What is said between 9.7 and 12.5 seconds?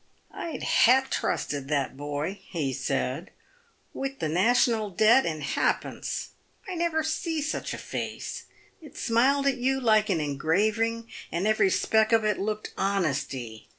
like an engraving, and every speck of it